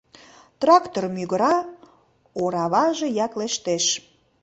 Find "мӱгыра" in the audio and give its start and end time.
1.15-1.55